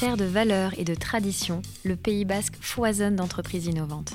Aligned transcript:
Terre 0.00 0.16
de 0.16 0.24
valeurs 0.24 0.72
et 0.78 0.84
de 0.84 0.94
traditions, 0.94 1.60
le 1.84 1.94
Pays 1.94 2.24
basque 2.24 2.54
foisonne 2.58 3.16
d'entreprises 3.16 3.66
innovantes. 3.66 4.14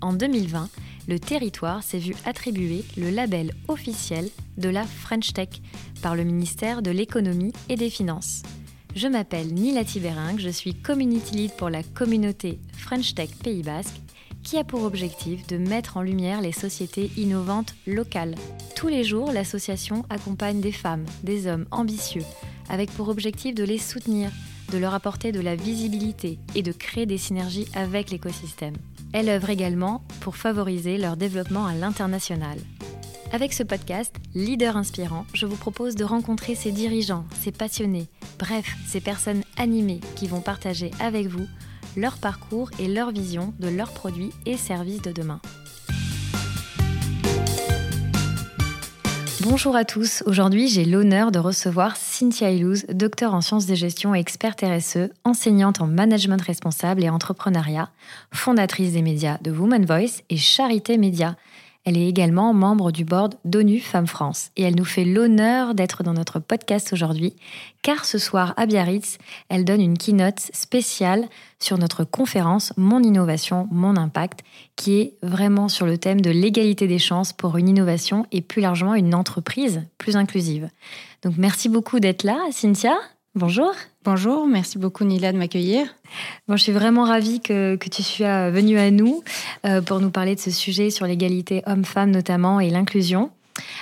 En 0.00 0.12
2020, 0.12 0.68
le 1.06 1.20
territoire 1.20 1.84
s'est 1.84 2.00
vu 2.00 2.16
attribuer 2.24 2.84
le 2.96 3.10
label 3.10 3.54
officiel 3.68 4.28
de 4.58 4.68
la 4.68 4.82
French 4.82 5.32
Tech 5.32 5.50
par 6.02 6.16
le 6.16 6.24
ministère 6.24 6.82
de 6.82 6.90
l'économie 6.90 7.52
et 7.68 7.76
des 7.76 7.90
finances. 7.90 8.42
Je 8.96 9.06
m'appelle 9.06 9.54
Nila 9.54 9.84
Tibering, 9.84 10.40
je 10.40 10.48
suis 10.48 10.74
community 10.74 11.36
lead 11.36 11.52
pour 11.52 11.70
la 11.70 11.84
communauté 11.84 12.58
French 12.72 13.14
Tech 13.14 13.30
Pays 13.40 13.62
Basque 13.62 14.00
qui 14.42 14.56
a 14.56 14.64
pour 14.64 14.82
objectif 14.82 15.46
de 15.46 15.58
mettre 15.58 15.96
en 15.96 16.02
lumière 16.02 16.40
les 16.40 16.50
sociétés 16.50 17.08
innovantes 17.16 17.76
locales. 17.86 18.34
Tous 18.74 18.88
les 18.88 19.04
jours, 19.04 19.30
l'association 19.30 20.04
accompagne 20.10 20.60
des 20.60 20.72
femmes, 20.72 21.06
des 21.22 21.46
hommes 21.46 21.66
ambitieux, 21.70 22.24
avec 22.68 22.90
pour 22.90 23.08
objectif 23.10 23.54
de 23.54 23.62
les 23.62 23.78
soutenir, 23.78 24.32
de 24.70 24.78
leur 24.78 24.94
apporter 24.94 25.32
de 25.32 25.40
la 25.40 25.56
visibilité 25.56 26.38
et 26.54 26.62
de 26.62 26.72
créer 26.72 27.06
des 27.06 27.18
synergies 27.18 27.68
avec 27.74 28.10
l'écosystème. 28.10 28.76
Elle 29.12 29.28
œuvre 29.28 29.50
également 29.50 30.02
pour 30.20 30.36
favoriser 30.36 30.96
leur 30.96 31.16
développement 31.16 31.66
à 31.66 31.74
l'international. 31.74 32.58
Avec 33.32 33.52
ce 33.52 33.62
podcast, 33.62 34.14
Leader 34.34 34.76
Inspirant, 34.76 35.24
je 35.34 35.46
vous 35.46 35.56
propose 35.56 35.94
de 35.94 36.04
rencontrer 36.04 36.54
ces 36.54 36.72
dirigeants, 36.72 37.24
ces 37.40 37.52
passionnés, 37.52 38.08
bref, 38.38 38.76
ces 38.86 39.00
personnes 39.00 39.42
animées 39.56 40.00
qui 40.16 40.26
vont 40.26 40.40
partager 40.40 40.90
avec 41.00 41.26
vous 41.26 41.46
leur 41.96 42.18
parcours 42.18 42.70
et 42.78 42.88
leur 42.88 43.10
vision 43.10 43.52
de 43.58 43.68
leurs 43.68 43.92
produits 43.92 44.30
et 44.46 44.56
services 44.56 45.02
de 45.02 45.12
demain. 45.12 45.40
Bonjour 49.42 49.74
à 49.74 49.86
tous, 49.86 50.22
aujourd'hui 50.26 50.68
j'ai 50.68 50.84
l'honneur 50.84 51.32
de 51.32 51.38
recevoir 51.38 51.96
Cynthia 51.96 52.50
Ilouz, 52.50 52.84
docteur 52.92 53.32
en 53.32 53.40
sciences 53.40 53.64
de 53.64 53.74
gestion 53.74 54.14
et 54.14 54.18
experte 54.18 54.60
RSE, 54.60 55.08
enseignante 55.24 55.80
en 55.80 55.86
management 55.86 56.42
responsable 56.42 57.02
et 57.02 57.08
entrepreneuriat, 57.08 57.88
fondatrice 58.34 58.92
des 58.92 59.00
médias 59.00 59.38
de 59.40 59.50
Woman 59.50 59.86
Voice 59.86 60.20
et 60.28 60.36
Charité 60.36 60.98
Média. 60.98 61.36
Elle 61.84 61.96
est 61.96 62.08
également 62.08 62.52
membre 62.52 62.92
du 62.92 63.06
board 63.06 63.36
d'ONU 63.46 63.80
Femmes 63.80 64.06
France 64.06 64.50
et 64.56 64.62
elle 64.64 64.76
nous 64.76 64.84
fait 64.84 65.04
l'honneur 65.04 65.74
d'être 65.74 66.02
dans 66.02 66.12
notre 66.12 66.38
podcast 66.38 66.92
aujourd'hui 66.92 67.34
car 67.82 68.04
ce 68.04 68.18
soir 68.18 68.52
à 68.58 68.66
Biarritz, 68.66 69.16
elle 69.48 69.64
donne 69.64 69.80
une 69.80 69.96
keynote 69.96 70.40
spéciale 70.52 71.26
sur 71.58 71.78
notre 71.78 72.04
conférence 72.04 72.74
Mon 72.76 73.02
innovation, 73.02 73.66
mon 73.70 73.96
impact 73.96 74.40
qui 74.76 75.00
est 75.00 75.14
vraiment 75.22 75.68
sur 75.68 75.86
le 75.86 75.96
thème 75.96 76.20
de 76.20 76.30
l'égalité 76.30 76.86
des 76.86 76.98
chances 76.98 77.32
pour 77.32 77.56
une 77.56 77.68
innovation 77.68 78.26
et 78.30 78.42
plus 78.42 78.60
largement 78.60 78.94
une 78.94 79.14
entreprise 79.14 79.82
plus 79.96 80.16
inclusive. 80.16 80.68
Donc 81.22 81.34
merci 81.38 81.68
beaucoup 81.70 81.98
d'être 81.98 82.24
là 82.24 82.38
Cynthia. 82.50 82.94
Bonjour. 83.36 83.72
Bonjour, 84.04 84.48
merci 84.48 84.76
beaucoup 84.76 85.04
Nila 85.04 85.30
de 85.32 85.38
m'accueillir. 85.38 85.86
Je 86.48 86.56
suis 86.56 86.72
vraiment 86.72 87.04
ravie 87.04 87.38
que, 87.38 87.76
tu 87.76 88.02
sois 88.02 88.50
venue 88.50 88.76
à 88.76 88.90
nous 88.90 89.22
euh, 89.64 89.80
pour 89.80 90.00
nous 90.00 90.10
parler 90.10 90.34
de 90.34 90.40
ce 90.40 90.50
sujet 90.50 90.90
sur 90.90 91.06
l'égalité 91.06 91.62
homme-femme 91.64 92.10
notamment 92.10 92.58
et 92.58 92.70
l'inclusion. 92.70 93.30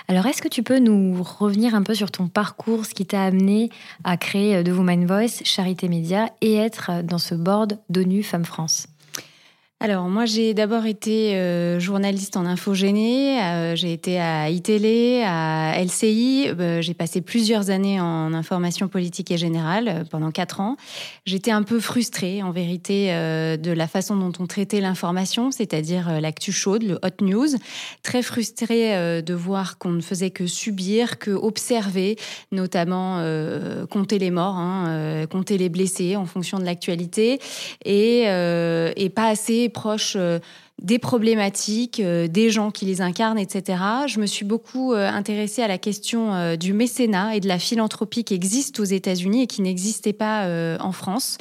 Alors, 0.07 0.27
est-ce 0.27 0.43
que 0.43 0.49
tu 0.49 0.63
peux 0.63 0.81
nous 0.81 1.23
revenir 1.23 1.75
un 1.75 1.83
peu 1.83 1.95
sur 1.95 2.11
ton 2.11 2.29
parcours, 2.29 2.85
ce 2.85 2.93
qui 2.93 3.07
t'a 3.07 3.25
amené 3.25 3.71
à 4.05 4.19
créer 4.19 4.63
The 4.63 4.69
Woman 4.69 5.07
Voice, 5.07 5.43
Charité 5.45 5.89
Média 5.89 6.27
et 6.43 6.57
être 6.57 7.03
dans 7.03 7.17
ce 7.17 7.35
board 7.35 7.79
d'ONU 7.89 8.23
Femmes 8.23 8.45
France? 8.45 8.87
Alors 9.81 10.09
moi 10.09 10.27
j'ai 10.27 10.55
d'abord 10.55 10.87
été 10.87 11.37
euh, 11.37 11.79
journaliste 11.79 12.37
en 12.37 12.47
infogénie, 12.47 13.39
euh, 13.41 13.77
j'ai 13.77 13.93
été 13.93 14.19
à 14.19 14.51
iTélé, 14.51 15.23
à 15.25 15.81
LCI, 15.81 16.49
euh, 16.49 16.83
j'ai 16.83 16.95
passé 16.95 17.21
plusieurs 17.21 17.71
années 17.71 18.01
en 18.01 18.35
information 18.35 18.89
politique 18.89 19.31
et 19.31 19.39
générale 19.39 20.05
pendant 20.11 20.33
quatre 20.33 20.61
ans. 20.61 20.77
J'étais 21.27 21.53
un 21.53 21.63
peu 21.63 21.79
frustrée 21.79 22.43
en 22.43 22.51
vérité 22.51 23.09
de 23.09 23.71
la 23.71 23.87
façon 23.87 24.17
dont 24.17 24.33
on 24.41 24.47
traitait 24.47 24.81
l'information, 24.81 25.53
c'est-à-dire 25.53 26.21
l'actu 26.21 26.51
chaude, 26.51 26.83
le 26.83 26.95
hot 26.95 27.23
news. 27.25 27.49
Très 28.03 28.23
frustrée 28.23 29.23
de 29.23 29.35
voir 29.35 29.79
qu'on 29.79 29.91
ne 29.91 30.01
faisait 30.01 30.31
que 30.31 30.47
subir, 30.47 31.19
que 31.19 31.31
observer, 31.31 32.17
notamment 32.51 33.23
compter 33.91 34.19
les 34.19 34.31
morts, 34.31 34.57
hein, 34.57 35.27
compter 35.31 35.59
les 35.59 35.69
blessés 35.69 36.17
en 36.17 36.25
fonction 36.25 36.59
de 36.59 36.65
l'actualité, 36.65 37.39
et, 37.85 38.23
et 38.23 39.11
pas 39.11 39.29
assez 39.29 39.68
proche 39.69 40.15
euh, 40.17 40.39
des 40.81 40.99
problématiques, 40.99 42.01
euh, 42.01 42.29
des 42.29 42.51
gens 42.51 42.71
qui 42.71 42.85
les 42.85 43.01
incarnent, 43.01 43.39
etc. 43.39 43.83
Je 44.07 44.21
me 44.21 44.27
suis 44.27 44.45
beaucoup 44.45 44.93
euh, 44.93 45.09
intéressée 45.09 45.63
à 45.63 45.69
la 45.69 45.79
question 45.79 46.35
euh, 46.35 46.57
du 46.57 46.73
mécénat 46.73 47.35
et 47.35 47.41
de 47.41 47.49
la 47.49 47.59
philanthropie 47.59 48.23
qui 48.23 48.35
existe 48.35 48.79
aux 48.79 48.85
États-Unis 48.85 49.43
et 49.43 49.47
qui 49.47 49.63
n'existait 49.63 50.13
pas 50.13 50.29
en 50.81 50.93
France 50.93 51.39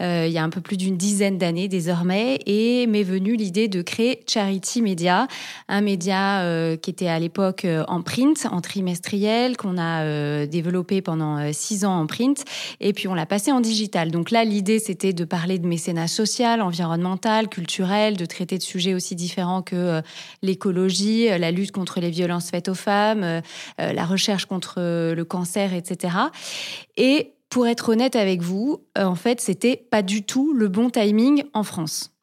il 0.00 0.28
y 0.28 0.38
a 0.38 0.42
un 0.42 0.50
peu 0.50 0.60
plus 0.60 0.76
d'une 0.76 0.96
dizaine 0.96 1.38
d'années 1.38 1.68
désormais. 1.68 2.38
Et 2.46 2.86
m'est 2.86 3.02
venue 3.02 3.36
l'idée 3.36 3.68
de 3.68 3.82
créer 3.82 4.22
Charity 4.26 4.82
Media, 4.82 5.26
un 5.68 5.80
média 5.80 6.44
qui 6.76 6.90
était 6.90 7.08
à 7.08 7.18
l'époque 7.18 7.66
en 7.88 8.02
print, 8.02 8.46
en 8.50 8.60
trimestriel, 8.60 9.56
qu'on 9.56 9.78
a 9.78 10.46
développé 10.46 11.02
pendant 11.02 11.52
six 11.52 11.84
ans 11.84 11.98
en 11.98 12.06
print, 12.06 12.44
et 12.80 12.92
puis 12.92 13.08
on 13.08 13.14
l'a 13.14 13.26
passé 13.26 13.52
en 13.52 13.60
digital. 13.60 14.10
Donc 14.10 14.30
là, 14.30 14.44
l'idée, 14.44 14.78
c'était 14.78 15.12
de 15.12 15.24
parler 15.24 15.58
de 15.58 15.66
mécénat 15.66 16.08
social, 16.08 16.62
environnemental, 16.62 17.48
culturel, 17.48 18.16
de 18.16 18.26
traiter 18.26 18.58
de 18.58 18.62
aussi 18.94 19.14
différents 19.14 19.62
que 19.62 19.76
euh, 19.76 20.02
l'écologie, 20.42 21.30
euh, 21.30 21.38
la 21.38 21.50
lutte 21.50 21.72
contre 21.72 22.00
les 22.00 22.10
violences 22.10 22.50
faites 22.50 22.68
aux 22.68 22.74
femmes, 22.74 23.22
euh, 23.22 23.40
la 23.78 24.04
recherche 24.04 24.46
contre 24.46 24.80
le 24.80 25.24
cancer, 25.24 25.74
etc. 25.74 26.14
Et 26.96 27.32
pour 27.48 27.66
être 27.66 27.90
honnête 27.90 28.16
avec 28.16 28.42
vous, 28.42 28.82
en 28.96 29.14
fait, 29.14 29.40
c'était 29.40 29.76
pas 29.76 30.02
du 30.02 30.24
tout 30.24 30.52
le 30.52 30.68
bon 30.68 30.90
timing 30.90 31.44
en 31.54 31.62
France. 31.62 32.15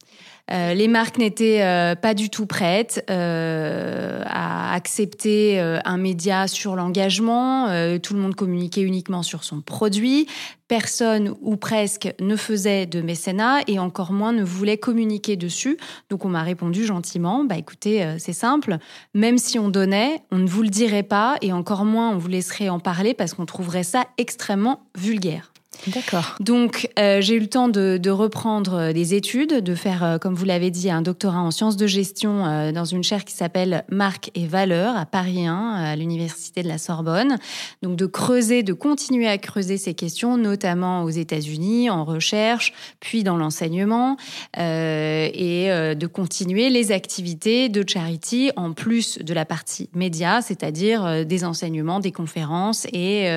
Euh, 0.52 0.74
les 0.74 0.90
marques 0.90 1.18
n'étaient 1.18 1.64
euh, 1.64 1.96
pas 1.96 2.14
du 2.14 2.30
tout 2.30 2.46
prêtes 2.46 3.06
euh, 3.10 4.22
à 4.26 4.74
accepter 4.74 5.60
un 5.60 5.98
média 5.98 6.48
sur 6.48 6.76
l'engagement. 6.76 7.68
tout 8.00 8.14
le 8.16 8.20
monde 8.20 8.36
communiquait 8.36 8.82
uniquement 8.82 9.24
sur 9.24 9.44
son 9.44 9.62
produit. 9.62 10.28
Personne 10.68 11.36
ou 11.42 11.56
presque 11.58 12.12
ne 12.20 12.36
faisait 12.36 12.88
de 12.88 13.02
mécénat 13.02 13.60
et 13.68 13.78
encore 13.78 14.12
moins 14.12 14.32
ne 14.32 14.44
voulait 14.44 14.78
communiquer 14.78 15.36
dessus. 15.36 15.78
Donc 16.10 16.26
on 16.26 16.30
m'a 16.30 16.42
répondu 16.42 16.86
gentiment, 16.86 17.44
bah 17.44 17.58
écoutez, 17.58 18.16
c'est 18.18 18.34
simple, 18.34 18.78
même 19.14 19.38
si 19.38 19.60
on 19.60 19.70
donnait, 19.70 20.22
on 20.32 20.40
ne 20.40 20.48
vous 20.48 20.64
le 20.64 20.70
dirait 20.70 21.04
pas 21.04 21.36
et 21.42 21.54
encore 21.54 21.86
moins 21.86 22.10
on 22.10 22.18
vous 22.18 22.30
laisserait 22.30 22.70
en 22.70 22.80
parler 22.80 23.14
parce 23.14 23.36
qu'on 23.36 23.46
trouverait 23.46 23.84
ça 23.84 24.06
extrêmement 24.18 24.88
vulgaire. 24.98 25.53
D'accord. 25.88 26.36
Donc, 26.40 26.90
euh, 26.98 27.20
j'ai 27.22 27.36
eu 27.36 27.40
le 27.40 27.48
temps 27.48 27.68
de, 27.68 28.10
reprendre 28.10 28.74
euh, 28.76 28.94
des 28.94 29.16
études, 29.16 29.62
de 29.62 29.76
faire, 29.76 30.04
euh, 30.04 30.18
comme 30.18 30.34
vous 30.34 30.46
l'avez 30.46 30.72
dit, 30.72 30.90
un 30.90 31.02
doctorat 31.02 31.40
en 31.40 31.52
sciences 31.52 31.78
de 31.78 31.88
gestion 31.88 32.72
dans 32.72 32.86
une 32.86 33.04
chaire 33.04 33.26
qui 33.26 33.34
s'appelle 33.34 33.84
Marque 33.90 34.32
et 34.36 34.46
Valeurs 34.46 34.96
à 34.96 35.06
Paris 35.06 35.46
1, 35.46 35.56
à 35.56 35.96
l'Université 35.96 36.64
de 36.64 36.68
la 36.68 36.78
Sorbonne. 36.78 37.38
Donc, 37.82 37.96
de 37.96 38.06
creuser, 38.06 38.64
de 38.64 38.74
continuer 38.74 39.28
à 39.28 39.38
creuser 39.38 39.78
ces 39.78 39.94
questions, 39.94 40.38
notamment 40.38 41.04
aux 41.04 41.10
États-Unis, 41.10 41.90
en 41.90 42.06
recherche, 42.06 42.74
puis 43.00 43.24
dans 43.24 43.38
l'enseignement, 43.38 44.18
et 44.58 45.68
de 45.70 46.08
continuer 46.08 46.70
les 46.70 46.92
activités 46.92 47.70
de 47.70 47.84
charity 47.88 48.52
en 48.56 48.74
plus 48.74 49.20
de 49.20 49.34
la 49.34 49.46
partie 49.46 49.90
média, 49.94 50.42
c'est-à-dire 50.42 51.26
des 51.26 51.46
enseignements, 51.46 52.00
des 52.00 52.12
conférences 52.12 52.86
et 52.94 53.28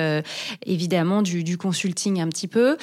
évidemment 0.65 1.21
du, 1.21 1.43
du 1.43 1.57
consulting 1.57 2.21
un 2.21 2.27
petit 2.27 2.36
peu. 2.45 2.77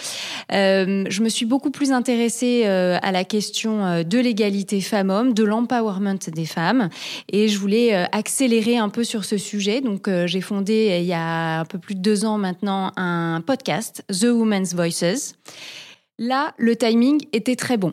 Euh, 0.52 1.04
je 1.08 1.22
me 1.22 1.28
suis 1.28 1.46
beaucoup 1.46 1.70
plus 1.70 1.92
intéressée 1.92 2.62
euh, 2.64 2.98
à 3.00 3.12
la 3.12 3.22
question 3.22 3.86
euh, 3.86 4.02
de 4.02 4.18
l'égalité 4.18 4.80
femmes-hommes, 4.80 5.34
de 5.34 5.44
l'empowerment 5.44 6.18
des 6.34 6.46
femmes, 6.46 6.88
et 7.30 7.46
je 7.46 7.58
voulais 7.58 7.94
accélérer 8.10 8.76
un 8.76 8.88
peu 8.88 9.04
sur 9.04 9.24
ce 9.24 9.38
sujet. 9.38 9.80
Donc, 9.80 10.10
j'ai 10.26 10.40
fondé 10.40 10.98
il 11.00 11.06
y 11.06 11.12
a 11.12 11.60
un 11.60 11.64
peu 11.64 11.78
plus 11.78 11.94
de 11.94 12.00
deux 12.00 12.24
ans 12.24 12.38
maintenant 12.38 12.90
un 12.96 13.40
podcast, 13.46 14.04
The 14.08 14.24
Women's 14.24 14.74
Voices. 14.74 15.34
Là, 16.18 16.54
le 16.58 16.74
timing 16.74 17.20
était 17.32 17.56
très 17.56 17.76
bon. 17.76 17.92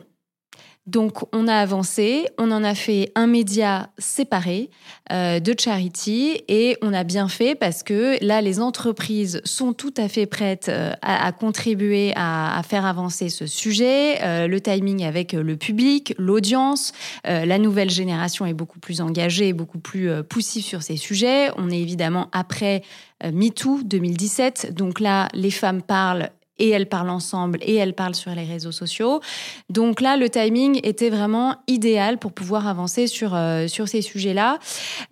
Donc 0.86 1.22
on 1.32 1.46
a 1.46 1.54
avancé, 1.54 2.26
on 2.38 2.50
en 2.50 2.64
a 2.64 2.74
fait 2.74 3.12
un 3.14 3.28
média 3.28 3.90
séparé 3.98 4.68
euh, 5.12 5.38
de 5.38 5.54
charity 5.56 6.42
et 6.48 6.76
on 6.82 6.92
a 6.92 7.04
bien 7.04 7.28
fait 7.28 7.54
parce 7.54 7.84
que 7.84 8.16
là 8.20 8.40
les 8.40 8.58
entreprises 8.58 9.40
sont 9.44 9.74
tout 9.74 9.94
à 9.96 10.08
fait 10.08 10.26
prêtes 10.26 10.68
euh, 10.68 10.92
à, 11.00 11.30
contribuer 11.30 12.12
à, 12.16 12.60
faire 12.68 12.84
avancer 12.84 13.28
ce 13.28 13.46
sujet. 13.46 14.20
Euh, 14.22 14.48
le 14.48 14.60
timing 14.60 15.04
avec 15.04 15.34
le 15.34 15.56
public, 15.56 16.14
l'audience, 16.18 16.92
la 17.24 17.58
nouvelle 17.58 17.90
génération 17.90 18.44
est 18.44 18.54
beaucoup 18.54 18.80
plus 18.80 19.00
engagée, 19.00 19.52
beaucoup 19.52 19.78
plus 19.78 20.10
poussive 20.24 20.64
sur 20.64 20.82
ces 20.82 20.96
sujets. 20.96 21.50
On 21.56 21.70
est 21.70 21.78
évidemment 21.78 22.28
après 22.32 22.82
MeToo 23.24 23.82
2017, 23.84 24.74
donc 24.74 24.98
là 24.98 25.28
les 25.32 25.52
femmes 25.52 25.82
parlent 25.82 26.30
et 26.62 26.70
elles 26.70 26.88
parlent 26.88 27.10
ensemble 27.10 27.58
et 27.62 27.74
elles 27.74 27.92
parlent 27.92 28.14
sur 28.14 28.30
les 28.30 28.44
réseaux 28.44 28.70
sociaux. 28.70 29.20
Donc 29.68 30.00
là, 30.00 30.16
le 30.16 30.30
timing 30.30 30.78
était 30.84 31.10
vraiment 31.10 31.56
idéal 31.66 32.18
pour 32.18 32.32
pouvoir 32.32 32.68
avancer 32.68 33.08
sur, 33.08 33.34
euh, 33.34 33.66
sur 33.66 33.88
ces 33.88 34.00
sujets-là. 34.00 34.60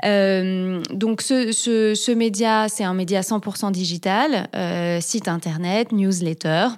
Euh, 0.05 0.81
donc 0.93 1.23
ce, 1.23 1.51
ce, 1.51 2.13
média, 2.13 2.69
c'est 2.69 2.85
un 2.85 2.95
média 2.95 3.21
100% 3.21 3.73
digital, 3.73 4.49
euh, 4.55 5.01
site 5.01 5.27
internet, 5.27 5.91
newsletter. 5.91 6.69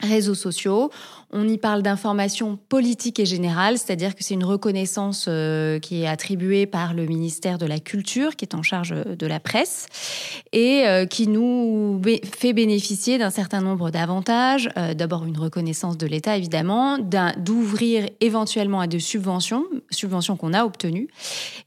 réseaux 0.00 0.34
sociaux. 0.34 0.90
On 1.34 1.48
y 1.48 1.56
parle 1.56 1.82
d'information 1.82 2.58
politique 2.68 3.18
et 3.18 3.24
générale, 3.24 3.78
c'est-à-dire 3.78 4.14
que 4.14 4.22
c'est 4.22 4.34
une 4.34 4.44
reconnaissance 4.44 5.24
euh, 5.28 5.78
qui 5.78 6.02
est 6.02 6.06
attribuée 6.06 6.66
par 6.66 6.92
le 6.92 7.06
ministère 7.06 7.56
de 7.56 7.64
la 7.64 7.78
Culture, 7.78 8.36
qui 8.36 8.44
est 8.44 8.54
en 8.54 8.62
charge 8.62 8.94
de 8.94 9.26
la 9.26 9.40
presse, 9.40 9.86
et 10.52 10.86
euh, 10.86 11.06
qui 11.06 11.28
nous 11.28 12.02
fait 12.38 12.52
bénéficier 12.52 13.16
d'un 13.16 13.30
certain 13.30 13.62
nombre 13.62 13.90
d'avantages. 13.90 14.68
Euh, 14.76 14.92
d'abord 14.92 15.24
une 15.24 15.38
reconnaissance 15.38 15.96
de 15.96 16.06
l'État, 16.06 16.36
évidemment, 16.36 16.98
d'ouvrir 17.38 18.10
éventuellement 18.20 18.80
à 18.80 18.86
des 18.86 19.00
subventions, 19.00 19.64
subventions 19.88 20.36
qu'on 20.36 20.52
a 20.52 20.66
obtenues. 20.66 21.08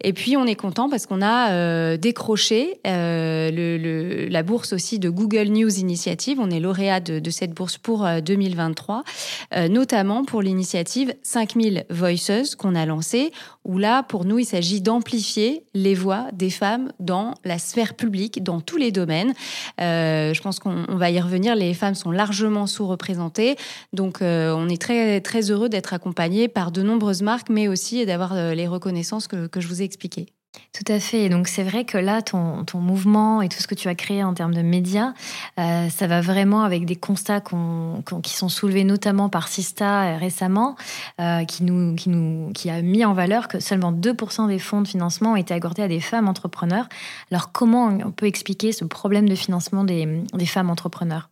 Et 0.04 0.14
puis 0.14 0.38
on 0.38 0.46
est 0.46 0.54
content 0.54 0.90
parce 0.90 1.08
qu'on 1.08 1.24
a 1.24 1.98
décroché 1.98 2.80
la 2.84 4.44
bourse 4.44 4.74
aussi 4.74 5.00
de 5.00 5.10
Google 5.10 5.48
News 5.48 5.80
Initiative. 5.80 6.38
On 6.40 6.52
est 6.52 6.60
lauréat 6.60 7.00
de 7.00 7.30
cette 7.32 7.54
bourse 7.54 7.80
pour 7.80 8.08
2023. 8.24 9.04
Euh, 9.56 9.70
notamment 9.70 10.26
pour 10.26 10.42
l'initiative 10.42 11.14
5000 11.24 11.86
Voices 11.90 12.56
qu'on 12.58 12.76
a 12.76 12.86
lancée, 12.86 13.32
où 13.64 13.78
là, 13.78 14.04
pour 14.04 14.26
nous, 14.26 14.40
il 14.40 14.46
s'agit 14.46 14.82
d'amplifier 14.82 15.64
les 15.74 15.94
voix 15.94 16.28
des 16.34 16.50
femmes 16.50 16.92
dans 17.00 17.36
la 17.46 17.58
sphère 17.58 17.94
publique, 17.94 18.44
dans 18.44 18.60
tous 18.60 18.78
les 18.78 18.92
domaines. 18.92 19.34
Euh, 19.80 20.34
je 20.34 20.42
pense 20.42 20.60
qu'on 20.60 20.86
va 20.90 21.10
y 21.10 21.22
revenir, 21.22 21.56
les 21.56 21.74
femmes 21.74 21.96
sont 21.96 22.12
largement 22.12 22.68
sous-représentées, 22.68 23.56
donc 23.94 24.22
euh, 24.22 24.54
on 24.56 24.68
est 24.68 24.82
très, 24.82 25.22
très 25.22 25.52
heureux 25.52 25.70
d'être 25.70 25.94
accompagnés 25.94 26.48
par 26.48 26.72
de 26.72 26.82
nombreuses 26.82 27.22
marques, 27.22 27.50
mais 27.50 27.68
aussi 27.68 28.06
d'avoir 28.06 28.36
les 28.36 28.68
reconnaissances 28.68 29.28
que 29.28 29.48
je 29.58 29.68
vous 29.68 29.82
ai 29.82 29.86
expliquées. 29.86 30.28
Tout 30.74 30.92
à 30.92 31.00
fait. 31.00 31.30
donc 31.30 31.48
c'est 31.48 31.64
vrai 31.64 31.86
que 31.86 31.98
là, 31.98 32.22
ton, 32.22 32.66
ton, 32.66 32.80
mouvement 32.80 33.42
et 33.42 33.48
tout 33.50 33.60
ce 33.60 33.68
que 33.68 33.76
tu 33.76 33.88
as 33.88 33.96
créé 33.96 34.24
en 34.24 34.34
termes 34.34 34.54
de 34.54 34.62
médias, 34.62 35.14
euh, 35.60 35.90
ça 35.90 36.08
va 36.08 36.22
vraiment 36.22 36.64
avec 36.64 36.86
des 36.86 36.96
constats 36.96 37.42
qui 37.42 38.34
sont 38.34 38.50
soulevés 38.50 38.84
notamment 38.84 39.30
par 39.30 39.48
Sista 39.48 40.04
euh, 40.04 40.18
récemment, 40.18 40.76
euh, 41.22 41.46
qui, 41.46 41.64
nous, 41.64 41.96
qui, 41.96 42.10
nous, 42.10 42.52
qui 42.54 42.70
a 42.70 42.82
mis 42.82 43.06
en 43.06 43.14
valeur 43.14 43.48
que 43.48 43.60
seulement 43.60 43.94
2% 43.94 44.48
des 44.48 44.60
fonds 44.60 44.82
de 44.82 44.88
financement 44.88 45.34
ont 45.34 45.38
été 45.38 45.54
accordés 45.54 45.84
à 45.84 45.88
des 45.88 46.02
femmes 46.02 46.28
entrepreneurs. 46.28 46.88
Alors 47.32 47.52
comment 47.52 47.88
on 47.88 48.12
peut 48.12 48.28
expliquer 48.28 48.72
ce 48.72 48.84
problème 48.84 49.30
de 49.30 49.36
financement 49.36 49.84
des, 49.84 50.24
des 50.34 50.46
femmes 50.46 50.70
entrepreneurs? 50.70 51.30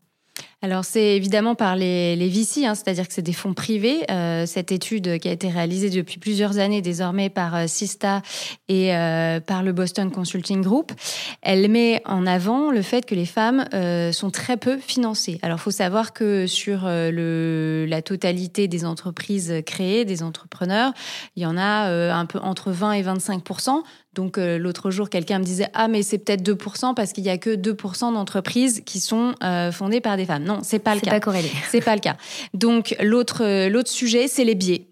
Alors 0.63 0.85
c'est 0.85 1.17
évidemment 1.17 1.55
par 1.55 1.75
les, 1.75 2.15
les 2.15 2.29
VC, 2.29 2.65
hein, 2.65 2.73
c'est-à-dire 2.73 3.05
que 3.05 3.13
c'est 3.13 3.21
des 3.21 3.33
fonds 3.33 3.53
privés. 3.53 4.09
Euh, 4.09 4.45
cette 4.45 4.71
étude 4.71 5.19
qui 5.19 5.27
a 5.27 5.33
été 5.33 5.49
réalisée 5.49 5.89
depuis 5.89 6.19
plusieurs 6.19 6.57
années 6.57 6.81
désormais 6.81 7.29
par 7.29 7.53
euh, 7.53 7.65
Sista 7.67 8.21
et 8.69 8.95
euh, 8.95 9.41
par 9.41 9.61
le 9.61 9.73
Boston 9.73 10.09
Consulting 10.09 10.61
Group, 10.61 10.93
elle 11.41 11.69
met 11.69 12.01
en 12.05 12.25
avant 12.25 12.71
le 12.71 12.81
fait 12.81 13.05
que 13.05 13.13
les 13.13 13.25
femmes 13.25 13.65
euh, 13.73 14.13
sont 14.13 14.31
très 14.31 14.55
peu 14.55 14.77
financées. 14.77 15.37
Alors 15.41 15.59
faut 15.59 15.69
savoir 15.69 16.13
que 16.13 16.47
sur 16.47 16.85
euh, 16.85 17.11
le, 17.11 17.85
la 17.85 18.01
totalité 18.01 18.69
des 18.69 18.85
entreprises 18.85 19.53
créées, 19.65 20.05
des 20.05 20.23
entrepreneurs, 20.23 20.93
il 21.35 21.43
y 21.43 21.45
en 21.45 21.57
a 21.57 21.89
un 22.13 22.25
peu 22.25 22.39
entre 22.39 22.71
20 22.71 22.93
et 22.93 23.01
25 23.01 23.43
donc 24.15 24.37
euh, 24.37 24.57
l'autre 24.57 24.91
jour, 24.91 25.09
quelqu'un 25.09 25.39
me 25.39 25.43
disait 25.43 25.67
ah 25.73 25.87
mais 25.87 26.03
c'est 26.03 26.19
peut-être 26.19 26.43
2% 26.43 26.93
parce 26.93 27.13
qu'il 27.13 27.23
y 27.23 27.29
a 27.29 27.37
que 27.37 27.55
2% 27.55 28.13
d'entreprises 28.13 28.81
qui 28.85 28.99
sont 28.99 29.33
euh, 29.43 29.71
fondées 29.71 30.01
par 30.01 30.17
des 30.17 30.25
femmes. 30.25 30.43
Non, 30.43 30.59
c'est 30.63 30.79
pas 30.79 30.93
le 30.93 31.01
cas. 31.01 31.05
C'est 31.05 31.11
pas 31.11 31.19
corrélé. 31.19 31.51
C'est 31.69 31.81
pas 31.81 31.95
le 31.95 32.01
cas. 32.01 32.15
Donc 32.53 32.95
l'autre 33.01 33.43
euh, 33.43 33.69
l'autre 33.69 33.89
sujet, 33.89 34.27
c'est 34.27 34.43
les 34.43 34.55
biais 34.55 34.87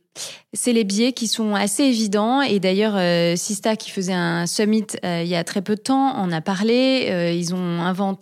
c'est 0.53 0.73
les 0.73 0.83
biais 0.83 1.13
qui 1.13 1.27
sont 1.27 1.55
assez 1.55 1.83
évidents. 1.83 2.41
Et 2.41 2.59
d'ailleurs, 2.59 2.95
euh, 2.97 3.35
Sista, 3.35 3.75
qui 3.75 3.89
faisait 3.89 4.13
un 4.13 4.45
summit 4.45 4.85
euh, 5.05 5.21
il 5.23 5.29
y 5.29 5.35
a 5.35 5.43
très 5.43 5.61
peu 5.61 5.75
de 5.75 5.81
temps, 5.81 6.17
en 6.17 6.31
a 6.31 6.41
parlé. 6.41 7.07
Euh, 7.09 7.31
ils 7.31 7.55
ont 7.55 7.81
inventé, 7.81 8.21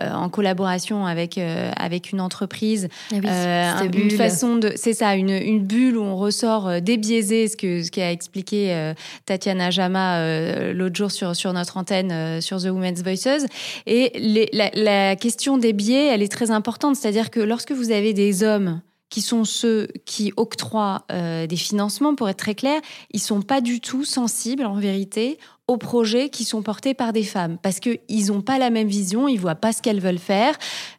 en 0.00 0.28
collaboration 0.28 1.06
avec 1.06 1.38
avec 1.76 2.10
une 2.12 2.20
entreprise, 2.20 2.88
ah 3.12 3.82
une 3.94 4.10
façon 4.10 4.56
de, 4.56 4.72
c'est 4.76 4.94
ça, 4.94 5.14
une, 5.14 5.30
une 5.30 5.60
bulle 5.60 5.96
où 5.96 6.02
on 6.02 6.16
ressort 6.16 6.80
débiaisé, 6.80 7.48
ce 7.48 7.56
que 7.56 7.82
ce 7.82 7.90
qu'a 7.90 8.10
expliqué 8.10 8.92
Tatiana 9.26 9.70
Jama 9.70 10.72
l'autre 10.72 10.96
jour 10.96 11.10
sur 11.10 11.36
sur 11.36 11.52
notre 11.52 11.76
antenne 11.76 12.40
sur 12.40 12.60
The 12.60 12.66
Women's 12.66 13.02
Voices. 13.02 13.46
Et 13.86 14.12
les, 14.18 14.48
la, 14.52 14.70
la 14.74 15.16
question 15.16 15.58
des 15.58 15.72
biais, 15.72 16.06
elle 16.06 16.22
est 16.22 16.32
très 16.32 16.50
importante. 16.50 16.96
C'est-à-dire 16.96 17.30
que 17.30 17.40
lorsque 17.40 17.72
vous 17.72 17.90
avez 17.90 18.12
des 18.12 18.42
hommes 18.42 18.80
qui 19.10 19.20
sont 19.20 19.44
ceux 19.44 19.88
qui 20.06 20.32
octroient 20.36 21.04
euh, 21.12 21.46
des 21.46 21.56
financements, 21.56 22.14
pour 22.14 22.28
être 22.28 22.38
très 22.38 22.54
clair, 22.54 22.80
ils 23.12 23.20
sont 23.20 23.42
pas 23.42 23.60
du 23.60 23.80
tout 23.80 24.04
sensibles, 24.04 24.64
en 24.64 24.76
vérité, 24.76 25.38
aux 25.68 25.76
projets 25.76 26.30
qui 26.30 26.44
sont 26.44 26.62
portés 26.62 26.94
par 26.94 27.12
des 27.12 27.22
femmes, 27.22 27.58
parce 27.62 27.80
qu'ils 27.80 28.26
n'ont 28.28 28.40
pas 28.40 28.58
la 28.58 28.70
même 28.70 28.88
vision, 28.88 29.28
ils 29.28 29.38
voient 29.38 29.54
pas 29.54 29.72
ce 29.72 29.82
qu'elles 29.82 30.00
veulent 30.00 30.18
faire. 30.18 30.56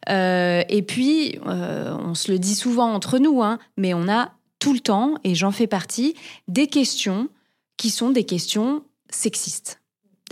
Euh, 0.08 0.62
et 0.68 0.82
puis, 0.82 1.38
euh, 1.46 1.96
on 1.98 2.14
se 2.14 2.30
le 2.30 2.38
dit 2.38 2.54
souvent 2.54 2.92
entre 2.92 3.18
nous, 3.18 3.42
hein, 3.42 3.58
mais 3.76 3.92
on 3.94 4.08
a 4.08 4.32
tout 4.58 4.72
le 4.72 4.80
temps, 4.80 5.14
et 5.24 5.34
j'en 5.34 5.50
fais 5.50 5.66
partie, 5.66 6.14
des 6.48 6.68
questions 6.68 7.28
qui 7.76 7.90
sont 7.90 8.10
des 8.10 8.24
questions 8.24 8.84
sexistes. 9.10 9.81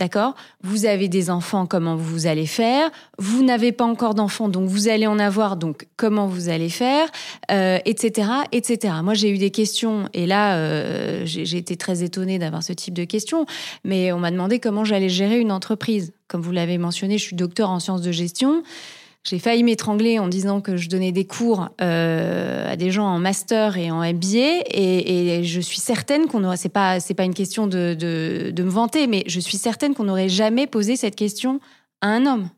D'accord? 0.01 0.33
Vous 0.63 0.87
avez 0.87 1.09
des 1.09 1.29
enfants, 1.29 1.67
comment 1.67 1.95
vous 1.95 2.25
allez 2.25 2.47
faire? 2.47 2.89
Vous 3.19 3.43
n'avez 3.43 3.71
pas 3.71 3.85
encore 3.85 4.15
d'enfants, 4.15 4.49
donc 4.49 4.67
vous 4.67 4.87
allez 4.87 5.05
en 5.05 5.19
avoir, 5.19 5.57
donc 5.57 5.85
comment 5.95 6.25
vous 6.25 6.49
allez 6.49 6.69
faire? 6.69 7.07
Euh, 7.51 7.77
Etc. 7.85 8.27
etc. 8.51 8.95
Moi, 9.03 9.13
j'ai 9.13 9.29
eu 9.29 9.37
des 9.37 9.51
questions, 9.51 10.09
et 10.15 10.25
là, 10.25 10.55
euh, 10.55 11.21
j'ai 11.25 11.55
été 11.55 11.77
très 11.77 12.01
étonnée 12.01 12.39
d'avoir 12.39 12.63
ce 12.63 12.73
type 12.73 12.95
de 12.95 13.03
questions, 13.03 13.45
mais 13.83 14.11
on 14.11 14.17
m'a 14.17 14.31
demandé 14.31 14.57
comment 14.57 14.83
j'allais 14.85 15.07
gérer 15.07 15.39
une 15.39 15.51
entreprise. 15.51 16.13
Comme 16.27 16.41
vous 16.41 16.51
l'avez 16.51 16.79
mentionné, 16.79 17.19
je 17.19 17.23
suis 17.23 17.35
docteur 17.35 17.69
en 17.69 17.79
sciences 17.79 18.01
de 18.01 18.11
gestion. 18.11 18.63
J'ai 19.23 19.37
failli 19.37 19.63
m'étrangler 19.63 20.17
en 20.17 20.27
disant 20.27 20.61
que 20.61 20.77
je 20.77 20.89
donnais 20.89 21.11
des 21.11 21.25
cours 21.25 21.69
euh, 21.79 22.71
à 22.71 22.75
des 22.75 22.89
gens 22.89 23.05
en 23.05 23.19
master 23.19 23.77
et 23.77 23.91
en 23.91 23.99
MBA, 24.01 24.63
et, 24.73 25.41
je 25.43 25.61
suis 25.61 25.77
certaine 25.77 26.25
qu'on 26.25 26.43
aurait. 26.43 26.57
C'est 26.57 26.69
pas 26.69 26.99
c'est 26.99 27.13
pas 27.13 27.23
une 27.23 27.35
question 27.35 27.67
de, 27.67 27.93
de, 27.93 28.63
me 28.63 28.69
vanter, 28.69 29.05
mais 29.05 29.23
je 29.27 29.39
suis 29.39 29.57
certaine 29.57 29.93
qu'on 29.93 30.05
n'aurait 30.05 30.29
jamais 30.29 30.65
posé 30.65 30.95
cette 30.95 31.15
question 31.15 31.59
à 32.01 32.07
un 32.07 32.25
homme. 32.25 32.49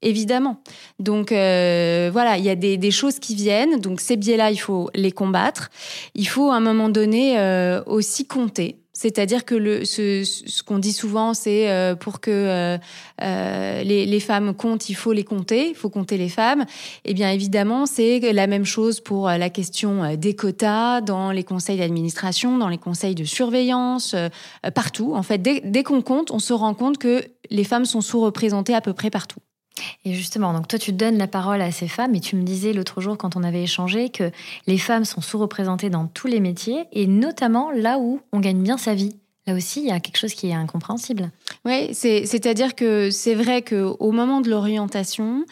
Évidemment. 0.00 0.62
Donc 0.98 1.32
euh, 1.32 2.08
voilà, 2.10 2.38
il 2.38 2.44
y 2.44 2.50
a 2.50 2.54
des, 2.54 2.78
des, 2.78 2.90
choses 2.90 3.18
qui 3.18 3.34
viennent. 3.34 3.80
Donc 3.80 4.00
ces 4.00 4.16
biais-là, 4.16 4.50
il 4.50 4.58
faut 4.58 4.88
les 4.94 5.12
combattre. 5.12 5.68
Il 6.14 6.28
faut 6.28 6.50
à 6.50 6.56
un 6.56 6.60
moment 6.60 6.88
donné 6.88 7.38
euh, 7.38 7.82
aussi 7.84 8.26
compter. 8.26 8.78
C'est-à-dire 8.98 9.44
que 9.44 9.54
le, 9.54 9.84
ce, 9.84 10.24
ce 10.24 10.60
qu'on 10.64 10.80
dit 10.80 10.92
souvent, 10.92 11.32
c'est 11.32 11.70
euh, 11.70 11.94
pour 11.94 12.18
que 12.18 12.32
euh, 12.32 12.78
euh, 13.22 13.82
les, 13.84 14.06
les, 14.06 14.18
femmes 14.18 14.54
comptent, 14.54 14.90
il 14.90 14.94
faut 14.94 15.12
les 15.12 15.22
compter, 15.22 15.68
il 15.68 15.76
faut 15.76 15.88
compter 15.88 16.16
les 16.16 16.28
femmes. 16.28 16.66
Eh 17.04 17.14
bien, 17.14 17.30
évidemment, 17.30 17.86
c'est 17.86 18.18
la 18.32 18.48
même 18.48 18.64
chose 18.64 18.98
pour 18.98 19.28
la 19.28 19.50
question 19.50 20.16
des 20.16 20.34
quotas 20.34 21.00
dans 21.00 21.30
les 21.30 21.44
conseils 21.44 21.78
d'administration, 21.78 22.58
dans 22.58 22.68
les 22.68 22.76
conseils 22.76 23.14
de 23.14 23.22
surveillance, 23.22 24.16
partout. 24.74 25.14
En 25.14 25.22
fait, 25.22 25.38
dès, 25.38 25.60
dès 25.60 25.84
qu'on 25.84 26.02
compte, 26.02 26.32
on 26.32 26.40
se 26.40 26.52
rend 26.52 26.74
compte 26.74 26.98
que 26.98 27.22
les 27.50 27.64
femmes 27.64 27.84
sont 27.84 28.00
sous-représentées 28.00 28.74
à 28.74 28.80
peu 28.80 28.94
près 28.94 29.10
partout. 29.10 29.38
Et 30.04 30.14
justement, 30.14 30.52
donc 30.52 30.68
toi, 30.68 30.78
tu 30.78 30.92
donnes 30.92 31.18
la 31.18 31.26
parole 31.26 31.60
à 31.60 31.70
ces 31.72 31.88
femmes 31.88 32.14
et 32.14 32.20
tu 32.20 32.36
me 32.36 32.42
disais 32.42 32.72
l'autre 32.72 33.00
jour 33.00 33.16
quand 33.18 33.36
on 33.36 33.42
avait 33.42 33.62
échangé 33.62 34.10
que 34.10 34.30
les 34.66 34.78
femmes 34.78 35.04
sont 35.04 35.20
sous-représentées 35.20 35.90
dans 35.90 36.06
tous 36.06 36.26
les 36.26 36.40
métiers 36.40 36.86
et 36.92 37.06
notamment 37.06 37.70
là 37.70 37.98
où 37.98 38.20
on 38.32 38.40
gagne 38.40 38.62
bien 38.62 38.78
sa 38.78 38.94
vie. 38.94 39.16
Là 39.48 39.54
aussi, 39.54 39.80
il 39.80 39.86
y 39.86 39.90
a 39.90 39.98
quelque 39.98 40.18
chose 40.18 40.34
qui 40.34 40.50
est 40.50 40.52
incompréhensible. 40.52 41.30
Oui, 41.64 41.88
c'est-à-dire 41.94 42.74
que 42.74 43.10
c'est 43.10 43.34
vrai 43.34 43.62
qu'au 43.62 44.12
moment 44.12 44.42
de 44.42 44.50
l'orientation, 44.50 45.46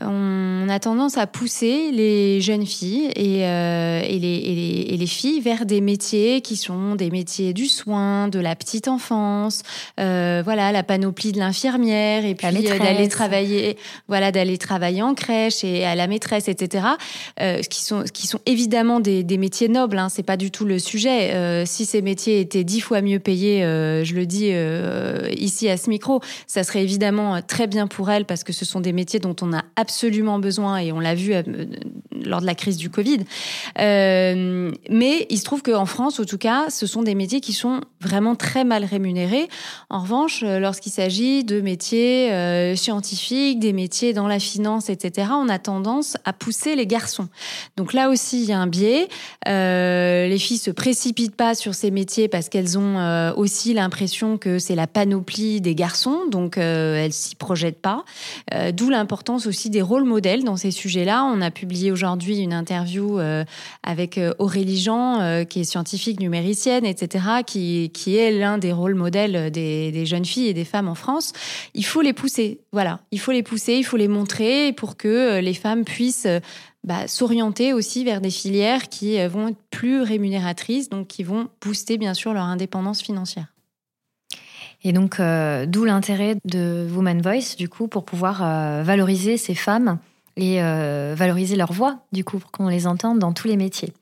on 0.00 0.68
a 0.70 0.78
tendance 0.78 1.18
à 1.18 1.26
pousser 1.26 1.90
les 1.92 2.40
jeunes 2.40 2.66
filles 2.66 3.10
et, 3.14 3.46
euh, 3.46 4.00
et, 4.02 4.18
les, 4.18 4.36
et, 4.88 4.96
les, 4.96 5.06
filles 5.06 5.40
vers 5.40 5.66
des 5.66 5.82
métiers 5.82 6.40
qui 6.40 6.56
sont 6.56 6.94
des 6.94 7.10
métiers 7.10 7.52
du 7.52 7.66
soin, 7.66 8.28
de 8.28 8.38
la 8.38 8.56
petite 8.56 8.88
enfance, 8.88 9.62
euh, 10.00 10.40
voilà, 10.44 10.72
la 10.72 10.82
panoplie 10.82 11.32
de 11.32 11.38
l'infirmière 11.38 12.24
et 12.24 12.34
puis 12.34 12.46
euh, 12.48 12.78
d'aller 12.78 13.08
travailler, 13.08 13.76
voilà, 14.08 14.32
d'aller 14.32 14.56
travailler 14.56 15.02
en 15.02 15.14
crèche 15.14 15.62
et 15.62 15.84
à 15.84 15.94
la 15.94 16.06
maîtresse, 16.06 16.48
etc. 16.48 16.86
Euh, 17.40 17.60
qui 17.60 17.82
sont 17.82 18.04
qui 18.04 18.26
sont 18.26 18.40
évidemment 18.46 18.98
des, 18.98 19.22
des 19.22 19.36
métiers 19.36 19.68
nobles. 19.68 19.98
Hein, 19.98 20.08
c'est 20.08 20.22
pas 20.22 20.38
du 20.38 20.50
tout 20.50 20.64
le 20.64 20.78
sujet. 20.78 21.64
Si 21.66 21.84
ces 21.84 22.02
métiers 22.02 22.40
étaient 22.40 22.64
dix 22.64 22.80
fois 22.80 23.02
mieux 23.02 23.18
payés, 23.18 23.41
euh, 23.44 24.04
je 24.04 24.14
le 24.14 24.26
dis 24.26 24.52
ici 25.42 25.68
à 25.68 25.76
ce 25.76 25.90
micro, 25.90 26.20
ça 26.46 26.64
serait 26.64 26.82
évidemment 26.82 27.40
très 27.42 27.66
bien 27.66 27.86
pour 27.86 28.10
elles 28.10 28.24
parce 28.24 28.44
que 28.44 28.52
ce 28.52 28.64
sont 28.64 28.80
des 28.80 28.92
métiers 28.92 29.20
dont 29.20 29.36
on 29.42 29.52
a 29.52 29.62
absolument 29.76 30.38
besoin 30.38 30.78
et 30.78 30.92
on 30.92 31.00
l'a 31.00 31.14
vu 31.14 31.34
euh, 31.34 31.42
lors 32.24 32.40
de 32.40 32.46
la 32.46 32.54
crise 32.54 32.76
du 32.76 32.90
Covid. 32.90 33.20
Euh, 33.78 34.70
mais 34.90 35.26
il 35.30 35.38
se 35.38 35.44
trouve 35.44 35.62
qu'en 35.62 35.86
France, 35.86 36.20
en 36.20 36.24
tout 36.24 36.38
cas, 36.38 36.70
ce 36.70 36.86
sont 36.86 37.02
des 37.02 37.14
métiers 37.14 37.40
qui 37.40 37.52
sont 37.52 37.80
vraiment 38.00 38.34
très 38.34 38.64
mal 38.64 38.84
rémunérés. 38.84 39.48
En 39.90 40.00
revanche, 40.00 40.42
euh, 40.42 40.58
lorsqu'il 40.58 40.92
s'agit 40.92 41.44
de 41.44 41.60
métiers 41.60 42.32
euh, 42.32 42.76
scientifiques, 42.76 43.58
des 43.58 43.72
métiers 43.72 44.12
dans 44.12 44.28
la 44.28 44.38
finance, 44.38 44.90
etc., 44.90 45.28
on 45.32 45.48
a 45.48 45.58
tendance 45.58 46.16
à 46.24 46.32
pousser 46.32 46.76
les 46.76 46.86
garçons. 46.86 47.28
Donc 47.76 47.92
là 47.92 48.08
aussi, 48.10 48.42
il 48.42 48.48
y 48.48 48.52
a 48.52 48.58
un 48.58 48.66
biais. 48.66 49.08
Euh, 49.48 50.28
les 50.28 50.38
filles 50.38 50.58
se 50.58 50.70
précipitent 50.70 51.36
pas 51.36 51.54
sur 51.54 51.74
ces 51.74 51.90
métiers 51.90 52.28
parce 52.28 52.48
qu'elles 52.48 52.78
ont 52.78 52.98
euh, 52.98 53.31
aussi 53.36 53.74
l'impression 53.74 54.38
que 54.38 54.58
c'est 54.58 54.74
la 54.74 54.86
panoplie 54.86 55.60
des 55.60 55.74
garçons, 55.74 56.20
donc 56.30 56.56
elles 56.56 57.12
s'y 57.12 57.34
projettent 57.34 57.80
pas. 57.80 58.04
D'où 58.72 58.90
l'importance 58.90 59.46
aussi 59.46 59.70
des 59.70 59.82
rôles 59.82 60.04
modèles 60.04 60.44
dans 60.44 60.56
ces 60.56 60.70
sujets-là. 60.70 61.24
On 61.24 61.40
a 61.40 61.50
publié 61.50 61.90
aujourd'hui 61.90 62.38
une 62.38 62.52
interview 62.52 63.18
avec 63.82 64.20
Aurélie 64.38 64.80
Jean, 64.80 65.44
qui 65.48 65.60
est 65.60 65.64
scientifique 65.64 66.20
numéricienne, 66.20 66.84
etc., 66.84 67.24
qui, 67.46 67.90
qui 67.92 68.16
est 68.16 68.30
l'un 68.32 68.58
des 68.58 68.72
rôles 68.72 68.94
modèles 68.94 69.50
des, 69.50 69.90
des, 69.92 70.06
jeunes 70.06 70.24
filles 70.24 70.48
et 70.48 70.54
des 70.54 70.64
femmes 70.64 70.88
en 70.88 70.94
France. 70.94 71.32
Il 71.74 71.84
faut 71.84 72.02
les 72.02 72.12
pousser. 72.12 72.60
Voilà, 72.72 73.00
il 73.10 73.20
faut 73.20 73.32
les 73.32 73.42
pousser, 73.42 73.74
il 73.74 73.84
faut 73.84 73.96
les 73.96 74.08
montrer 74.08 74.72
pour 74.72 74.96
que 74.96 75.40
les 75.40 75.54
femmes 75.54 75.84
puissent 75.84 76.28
bah, 76.84 77.06
s'orienter 77.06 77.72
aussi 77.72 78.04
vers 78.04 78.20
des 78.20 78.30
filières 78.30 78.88
qui 78.88 79.20
euh, 79.20 79.28
vont 79.28 79.48
être 79.48 79.62
plus 79.70 80.02
rémunératrices, 80.02 80.88
donc 80.88 81.06
qui 81.06 81.22
vont 81.22 81.48
booster 81.60 81.96
bien 81.96 82.14
sûr 82.14 82.32
leur 82.32 82.44
indépendance 82.44 83.02
financière. 83.02 83.46
Et 84.82 84.92
donc, 84.92 85.20
euh, 85.20 85.64
d'où 85.64 85.84
l'intérêt 85.84 86.36
de 86.44 86.88
Woman 86.92 87.22
Voice, 87.22 87.56
du 87.56 87.68
coup, 87.68 87.86
pour 87.86 88.04
pouvoir 88.04 88.42
euh, 88.42 88.82
valoriser 88.82 89.36
ces 89.36 89.54
femmes 89.54 89.98
et 90.36 90.62
valoriser 91.14 91.56
leur 91.56 91.74
voix, 91.74 92.06
du 92.10 92.24
coup, 92.24 92.38
pour 92.38 92.50
qu'on 92.50 92.68
les 92.68 92.86
entende 92.86 93.18
dans 93.18 93.34
tous 93.34 93.48
les 93.48 93.58
métiers. 93.58 93.92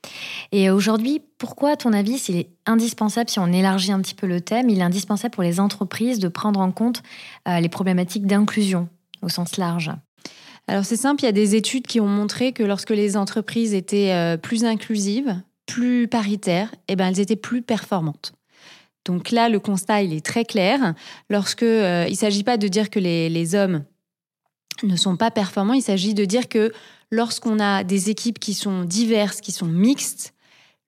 Et 0.53 0.71
aujourd'hui, 0.71 1.21
pourquoi, 1.39 1.73
à 1.73 1.77
ton 1.77 1.93
avis, 1.93 2.19
s'il 2.19 2.37
est 2.37 2.51
indispensable, 2.67 3.29
si 3.29 3.41
on 3.41 3.49
élargit 3.49 3.91
un 3.91 4.01
petit 4.01 4.15
peu 4.15 4.29
le 4.29 4.41
thème, 4.41 4.71
il 4.71 4.79
est 4.79 4.83
indispensable 4.83 5.35
pour 5.35 5.43
les 5.43 5.59
entreprises 5.59 6.21
de 6.21 6.29
prendre 6.29 6.61
en 6.61 6.71
compte 6.71 7.03
les 7.49 7.69
problématiques 7.69 8.29
d'inclusion 8.29 8.89
au 9.23 9.29
sens 9.29 9.57
large? 9.57 9.91
Alors 10.71 10.85
c'est 10.85 10.97
simple, 10.97 11.25
il 11.25 11.27
y 11.27 11.29
a 11.29 11.33
des 11.33 11.57
études 11.57 11.89
qui 11.89 11.99
ont 11.99 12.07
montré 12.07 12.53
que 12.53 12.63
lorsque 12.63 12.91
les 12.91 13.17
entreprises 13.17 13.75
étaient 13.75 14.13
euh, 14.13 14.37
plus 14.37 14.65
inclusives, 14.65 15.43
plus 15.67 16.07
paritaires, 16.07 16.73
eh 16.87 16.95
ben, 16.95 17.09
elles 17.09 17.19
étaient 17.19 17.35
plus 17.35 17.61
performantes. 17.61 18.35
Donc 19.05 19.33
là, 19.33 19.49
le 19.49 19.59
constat, 19.59 20.03
il 20.03 20.13
est 20.13 20.25
très 20.25 20.45
clair. 20.45 20.95
Lorsque 21.29 21.65
euh, 21.65 22.05
il 22.07 22.13
ne 22.13 22.17
s'agit 22.17 22.45
pas 22.45 22.57
de 22.57 22.69
dire 22.69 22.89
que 22.89 23.01
les, 23.01 23.55
hommes 23.57 23.83
ne 24.85 24.95
sont 24.95 25.17
pas 25.17 25.33
performants, 25.33 25.73
il 25.73 25.83
s'agit 25.83 26.15
de 26.15 26.25
dire 26.25 26.49
que 26.49 26.73
lorsqu'on 27.11 27.59
a 27.59 27.83
des 27.83 28.09
équipes 28.09 28.39
qui 28.39 28.55
sont 28.55 28.85
diverses, 28.85 29.41
qui 29.41 29.51
sont 29.51 29.67
mixtes, 29.67 30.35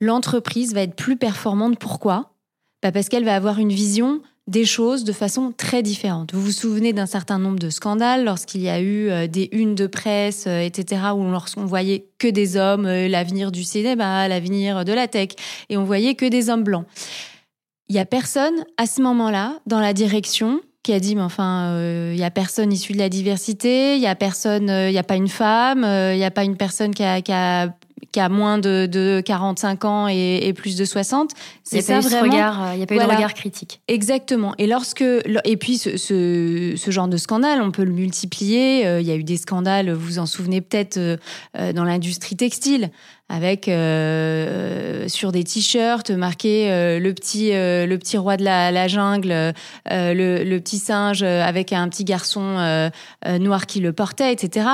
l'entreprise 0.00 0.74
va 0.74 0.82
être 0.82 0.94
plus 0.94 1.16
performante. 1.16 1.76
Pourquoi? 1.80 2.36
Bah 2.84 2.92
Parce 2.92 3.08
qu'elle 3.08 3.24
va 3.24 3.34
avoir 3.34 3.58
une 3.58 3.72
vision 3.72 4.22
des 4.48 4.64
choses 4.64 5.04
de 5.04 5.12
façon 5.12 5.52
très 5.56 5.82
différente. 5.82 6.34
Vous 6.34 6.42
vous 6.42 6.52
souvenez 6.52 6.92
d'un 6.92 7.06
certain 7.06 7.38
nombre 7.38 7.58
de 7.58 7.70
scandales 7.70 8.24
lorsqu'il 8.24 8.62
y 8.62 8.68
a 8.68 8.80
eu 8.80 9.08
euh, 9.08 9.26
des 9.28 9.48
unes 9.52 9.74
de 9.74 9.86
presse, 9.86 10.44
euh, 10.48 10.60
etc., 10.60 11.02
où 11.14 11.22
lorsqu'on 11.30 11.64
voyait 11.64 12.06
que 12.18 12.26
des 12.26 12.56
hommes, 12.56 12.86
euh, 12.86 13.08
l'avenir 13.08 13.52
du 13.52 13.62
cinéma, 13.62 14.26
l'avenir 14.26 14.84
de 14.84 14.92
la 14.92 15.06
tech, 15.06 15.30
et 15.68 15.76
on 15.76 15.84
voyait 15.84 16.16
que 16.16 16.26
des 16.26 16.50
hommes 16.50 16.64
blancs. 16.64 16.86
Il 17.88 17.94
y 17.94 18.00
a 18.00 18.04
personne 18.04 18.64
à 18.78 18.86
ce 18.86 19.00
moment-là 19.02 19.60
dans 19.66 19.80
la 19.80 19.92
direction 19.92 20.60
qui 20.82 20.92
a 20.92 20.98
dit 20.98 21.14
mais 21.14 21.22
enfin 21.22 21.78
il 22.12 22.18
y 22.18 22.24
a 22.24 22.30
personne 22.30 22.72
issu 22.72 22.92
de 22.92 22.98
la 22.98 23.08
diversité, 23.08 23.94
il 23.96 24.02
y 24.02 24.06
a 24.06 24.16
personne, 24.16 24.68
il 24.68 24.90
n'y 24.90 24.98
a 24.98 25.04
pas 25.04 25.14
une 25.14 25.28
femme, 25.28 25.84
il 25.84 26.16
n'y 26.16 26.24
a 26.24 26.30
pas 26.30 26.42
une 26.42 26.56
personne 26.56 26.92
qui 26.92 27.04
a 27.04 27.76
qui 28.10 28.20
a 28.20 28.28
moins 28.28 28.58
de, 28.58 28.86
de 28.86 29.22
45 29.24 29.84
ans 29.84 30.08
et, 30.08 30.40
et, 30.42 30.52
plus 30.52 30.76
de 30.76 30.84
60. 30.84 31.30
C'est 31.62 31.80
ça 31.80 32.00
vraiment. 32.00 32.24
Il 32.72 32.76
n'y 32.76 32.82
a 32.82 32.86
pas 32.86 32.94
eu 32.94 32.98
de 32.98 33.04
regard 33.04 33.34
critique. 33.34 33.80
Exactement. 33.88 34.54
Et 34.58 34.66
lorsque 34.66 35.02
et 35.44 35.56
puis 35.56 35.78
ce, 35.78 35.96
ce, 35.96 36.74
ce, 36.76 36.90
genre 36.90 37.08
de 37.08 37.16
scandale, 37.16 37.62
on 37.62 37.70
peut 37.70 37.84
le 37.84 37.92
multiplier. 37.92 38.86
Euh, 38.86 39.00
il 39.00 39.06
y 39.06 39.10
a 39.10 39.16
eu 39.16 39.24
des 39.24 39.36
scandales, 39.36 39.90
vous 39.92 40.12
vous 40.12 40.18
en 40.18 40.26
souvenez 40.26 40.60
peut-être 40.60 40.98
euh, 40.98 41.16
euh, 41.58 41.72
dans 41.72 41.84
l'industrie 41.84 42.36
textile 42.36 42.90
avec 43.28 43.66
euh, 43.68 45.08
sur 45.08 45.32
des 45.32 45.44
t-shirts 45.44 46.10
marqué 46.10 46.68
le 47.00 47.12
petit 47.14 47.52
le 47.52 47.96
petit 47.96 48.18
roi 48.18 48.36
de 48.36 48.44
la, 48.44 48.70
la 48.70 48.88
jungle, 48.88 49.54
le, 49.86 50.44
le, 50.44 50.58
petit 50.58 50.78
singe 50.78 51.22
avec 51.22 51.72
un 51.72 51.88
petit 51.88 52.04
garçon 52.04 52.90
noir 53.40 53.66
qui 53.66 53.80
le 53.80 53.94
portait, 53.94 54.34
etc. 54.34 54.66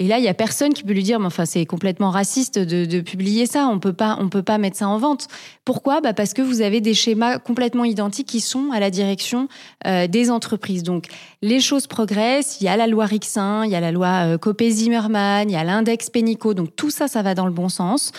Et 0.00 0.08
là, 0.08 0.18
il 0.18 0.24
y 0.24 0.28
a 0.28 0.34
personne 0.34 0.74
qui 0.74 0.82
peut 0.82 0.92
lui 0.92 1.04
dire, 1.04 1.20
mais 1.20 1.26
enfin, 1.26 1.44
c'est 1.44 1.64
complètement 1.66 2.10
raciste 2.10 2.58
de, 2.58 3.00
publier 3.00 3.46
ça. 3.46 3.68
On 3.68 3.78
peut 3.78 3.92
pas, 3.92 4.16
on 4.20 4.28
peut 4.28 4.42
pas 4.42 4.58
mettre 4.58 4.76
ça 4.76 4.88
en 4.88 4.98
vente. 4.98 5.28
Pourquoi? 5.64 6.00
Bah 6.00 6.12
parce 6.12 6.34
que 6.34 6.42
vous 6.42 6.62
avez 6.62 6.80
des 6.80 6.94
schémas 6.94 7.38
complètement 7.38 7.84
identiques 7.84 8.26
qui 8.26 8.40
sont 8.40 8.70
à 8.72 8.80
la 8.80 8.90
direction 8.90 9.48
euh, 9.86 10.08
des 10.08 10.30
entreprises. 10.30 10.82
Donc, 10.82 11.06
les 11.42 11.60
choses 11.60 11.86
progressent. 11.86 12.60
Il 12.60 12.64
y 12.64 12.68
a 12.68 12.76
la 12.76 12.88
loi 12.88 13.06
Rixin, 13.06 13.64
il 13.64 13.70
y 13.70 13.76
a 13.76 13.80
la 13.80 13.92
loi 13.92 14.26
euh, 14.26 14.38
Copé-Zimmermann, 14.38 15.48
il 15.48 15.52
y 15.52 15.56
a 15.56 15.64
l'index 15.64 16.10
Pénico. 16.10 16.54
Donc, 16.54 16.74
tout 16.74 16.90
ça, 16.90 17.06
ça 17.06 17.22
va 17.22 17.34
dans 17.34 17.46
le 17.46 17.52
bon 17.52 17.68
sens. 17.68 18.10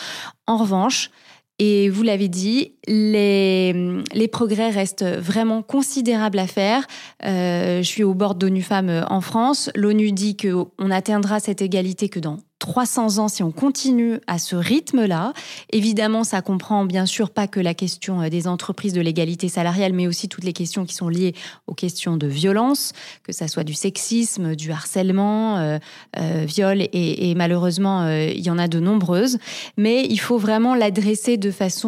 En 0.47 0.57
revanche, 0.57 1.11
et 1.57 1.89
vous 1.89 2.03
l'avez 2.03 2.27
dit, 2.27 2.73
les, 2.87 3.73
les, 4.13 4.27
progrès 4.27 4.69
restent 4.69 5.05
vraiment 5.05 5.61
considérables 5.61 6.39
à 6.39 6.47
faire. 6.47 6.85
Euh, 7.25 7.77
je 7.77 7.87
suis 7.87 8.03
au 8.03 8.13
bord 8.13 8.35
d'ONU 8.35 8.61
Femmes 8.61 9.05
en 9.09 9.21
France. 9.21 9.69
L'ONU 9.73 10.11
dit 10.11 10.35
qu'on 10.35 10.91
atteindra 10.91 11.39
cette 11.39 11.61
égalité 11.61 12.09
que 12.09 12.19
dans 12.19 12.39
300 12.59 13.19
ans 13.19 13.27
si 13.27 13.43
on 13.43 13.51
continue 13.51 14.19
à 14.27 14.39
ce 14.39 14.55
rythme-là. 14.55 15.33
Évidemment, 15.71 16.23
ça 16.23 16.41
comprend 16.41 16.85
bien 16.85 17.05
sûr 17.05 17.29
pas 17.29 17.47
que 17.47 17.59
la 17.59 17.73
question 17.73 18.21
euh, 18.21 18.29
des 18.29 18.47
entreprises 18.47 18.93
de 18.93 19.01
l'égalité 19.01 19.49
salariale, 19.49 19.91
mais 19.93 20.07
aussi 20.07 20.29
toutes 20.29 20.45
les 20.45 20.53
questions 20.53 20.85
qui 20.85 20.95
sont 20.95 21.09
liées 21.09 21.33
aux 21.67 21.73
questions 21.73 22.15
de 22.15 22.27
violence, 22.27 22.93
que 23.23 23.33
ça 23.33 23.47
soit 23.47 23.65
du 23.65 23.73
sexisme, 23.73 24.55
du 24.55 24.71
harcèlement, 24.71 25.57
euh, 25.57 25.79
euh 26.17 26.45
viol, 26.45 26.81
et, 26.81 27.33
malheureusement, 27.35 28.03
euh, 28.03 28.31
il 28.33 28.45
y 28.45 28.49
en 28.49 28.57
a 28.57 28.67
de 28.67 28.79
nombreuses. 28.79 29.37
Mais 29.77 30.05
il 30.05 30.19
faut 30.19 30.37
vraiment 30.37 30.75
l'adresser 30.75 31.37
de 31.37 31.51
façon 31.51 31.85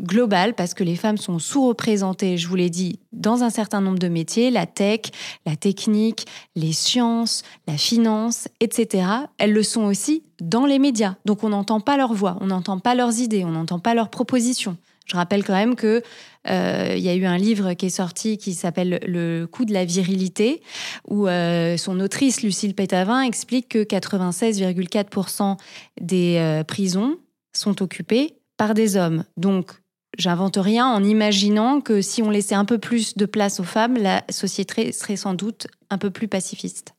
globale 0.00 0.54
parce 0.54 0.74
que 0.74 0.84
les 0.84 0.96
femmes 0.96 1.16
sont 1.16 1.38
sous-représentées, 1.38 2.36
je 2.36 2.46
vous 2.48 2.56
l'ai 2.56 2.70
dit, 2.70 2.98
dans 3.12 3.42
un 3.42 3.50
certain 3.50 3.80
nombre 3.80 3.98
de 3.98 4.08
métiers, 4.08 4.50
la 4.50 4.66
tech, 4.66 5.00
la 5.46 5.56
technique, 5.56 6.26
les 6.54 6.72
sciences, 6.72 7.42
la 7.66 7.76
finance, 7.76 8.48
etc. 8.60 9.06
Elles 9.38 9.52
le 9.52 9.63
sont 9.64 9.84
aussi 9.84 10.22
dans 10.40 10.66
les 10.66 10.78
médias. 10.78 11.16
Donc 11.24 11.44
on 11.44 11.50
n'entend 11.50 11.80
pas 11.80 11.96
leur 11.96 12.12
voix, 12.12 12.36
on 12.40 12.46
n'entend 12.46 12.78
pas 12.78 12.94
leurs 12.94 13.18
idées, 13.18 13.44
on 13.44 13.50
n'entend 13.50 13.78
pas 13.78 13.94
leurs 13.94 14.10
propositions. 14.10 14.76
Je 15.06 15.16
rappelle 15.16 15.44
quand 15.44 15.54
même 15.54 15.74
que 15.74 16.02
euh, 16.48 16.94
il 16.96 17.02
y 17.02 17.08
a 17.10 17.14
eu 17.14 17.26
un 17.26 17.36
livre 17.36 17.74
qui 17.74 17.86
est 17.86 17.90
sorti 17.90 18.38
qui 18.38 18.54
s'appelle 18.54 19.00
Le 19.06 19.46
coût 19.46 19.66
de 19.66 19.72
la 19.72 19.84
virilité, 19.84 20.62
où 21.08 21.28
euh, 21.28 21.76
son 21.76 22.00
autrice 22.00 22.42
Lucille 22.42 22.74
Pétavin 22.74 23.20
explique 23.20 23.68
que 23.68 23.84
96,4% 23.84 25.58
des 26.00 26.36
euh, 26.38 26.64
prisons 26.64 27.16
sont 27.52 27.82
occupées 27.82 28.36
par 28.56 28.72
des 28.72 28.96
hommes. 28.96 29.24
Donc 29.36 29.72
J'invente 30.18 30.58
rien 30.60 30.86
en 30.86 31.02
imaginant 31.02 31.80
que 31.80 32.00
si 32.00 32.22
on 32.22 32.30
laissait 32.30 32.54
un 32.54 32.64
peu 32.64 32.78
plus 32.78 33.16
de 33.16 33.26
place 33.26 33.58
aux 33.58 33.64
femmes, 33.64 33.96
la 33.96 34.22
société 34.30 34.92
serait 34.92 35.16
sans 35.16 35.34
doute 35.34 35.66
un 35.90 35.98
peu 35.98 36.10
plus 36.10 36.28
pacifiste. 36.28 36.94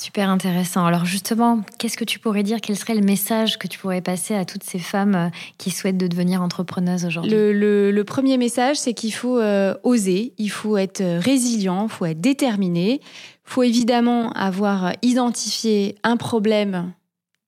Super 0.00 0.30
intéressant. 0.30 0.86
Alors 0.86 1.04
justement, 1.04 1.60
qu'est-ce 1.76 1.98
que 1.98 2.06
tu 2.06 2.18
pourrais 2.18 2.42
dire? 2.42 2.62
Quel 2.62 2.74
serait 2.74 2.94
le 2.94 3.02
message 3.02 3.58
que 3.58 3.68
tu 3.68 3.78
pourrais 3.78 4.00
passer 4.00 4.34
à 4.34 4.46
toutes 4.46 4.64
ces 4.64 4.78
femmes 4.78 5.14
euh, 5.14 5.28
qui 5.58 5.70
souhaitent 5.70 5.98
de 5.98 6.06
devenir 6.06 6.40
entrepreneuses 6.40 7.04
aujourd'hui? 7.04 7.30
Le, 7.30 8.02
premier 8.04 8.38
message, 8.38 8.78
c'est 8.78 8.94
qu'il 8.94 9.12
faut 9.12 9.38
euh, 9.38 9.74
oser, 9.82 10.32
il 10.38 10.50
faut 10.50 10.78
être 10.78 11.02
résilient, 11.02 11.82
il 11.84 11.90
faut 11.90 12.06
être 12.06 12.18
déterminé, 12.18 12.94
il 12.94 13.00
faut 13.44 13.62
évidemment 13.62 14.32
avoir 14.32 14.94
identifié 15.02 15.96
un 16.02 16.16
problème 16.16 16.94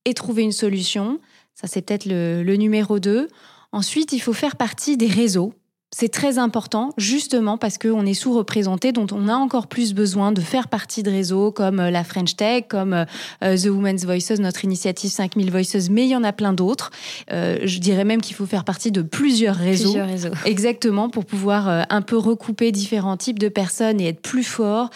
et 0.05 0.13
trouver 0.13 0.43
une 0.43 0.51
solution. 0.51 1.19
Ça, 1.55 1.65
c'est 1.65 1.81
peut-être 1.81 2.05
le, 2.05 2.43
le 2.43 2.55
numéro 2.55 2.99
2. 2.99 3.29
Ensuite, 3.71 4.13
il 4.13 4.19
faut 4.19 4.31
faire 4.31 4.57
partie 4.57 4.95
des 4.95 5.07
réseaux 5.07 5.55
c'est 5.95 6.09
très 6.09 6.39
important, 6.39 6.91
justement 6.97 7.57
parce 7.57 7.77
qu'on 7.77 8.05
est 8.05 8.15
sous-représenté, 8.15 8.91
dont 8.91 9.05
on 9.11 9.27
a 9.27 9.35
encore 9.35 9.67
plus 9.67 9.93
besoin 9.93 10.31
de 10.31 10.41
faire 10.41 10.67
partie 10.67 11.03
de 11.03 11.11
réseaux 11.11 11.51
comme 11.51 11.79
euh, 11.79 11.91
la 11.91 12.03
French 12.03 12.35
Tech, 12.35 12.63
comme 12.67 12.93
euh, 12.93 13.05
euh, 13.43 13.55
The 13.55 13.67
Women's 13.67 14.03
Voices, 14.03 14.39
notre 14.39 14.65
initiative 14.65 15.11
5000 15.11 15.51
Voices, 15.51 15.89
mais 15.91 16.05
il 16.05 16.09
y 16.09 16.15
en 16.15 16.23
a 16.23 16.33
plein 16.33 16.53
d'autres. 16.53 16.89
je 17.29 17.79
dirais 17.79 18.05
même 18.05 18.21
qu'il 18.21 18.35
faut 18.35 18.45
faire 18.45 18.63
partie 18.63 18.91
de 18.91 19.01
plusieurs 19.03 19.55
réseaux. 19.55 19.91
Plusieurs 19.91 20.07
réseaux. 20.07 20.29
Exactement, 20.45 21.09
pour 21.09 21.25
pouvoir 21.25 21.85
un 21.89 22.01
peu 22.01 22.17
recouper 22.17 22.71
différents 22.71 23.17
types 23.17 23.39
de 23.39 23.49
personnes 23.49 24.01
et 24.01 24.07
être 24.07 24.21
plus 24.21 24.43
fort. 24.43 24.89